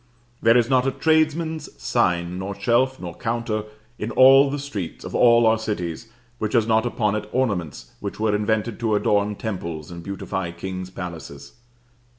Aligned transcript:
There 0.41 0.57
is 0.57 0.67
not 0.67 0.87
a 0.87 0.91
tradesman's 0.91 1.79
sign 1.79 2.39
nor 2.39 2.55
shelf 2.59 2.99
nor 2.99 3.13
counter 3.13 3.65
in 3.99 4.09
all 4.09 4.49
the 4.49 4.57
streets 4.57 5.05
of 5.05 5.13
all 5.13 5.45
our 5.45 5.59
cities, 5.59 6.07
which 6.39 6.53
has 6.53 6.65
not 6.65 6.87
upon 6.87 7.13
it 7.13 7.29
ornaments 7.31 7.91
which 7.99 8.19
were 8.19 8.35
invented 8.35 8.79
to 8.79 8.95
adorn 8.95 9.35
temples 9.35 9.91
and 9.91 10.01
beautify 10.01 10.49
kings' 10.53 10.89
palaces. 10.89 11.53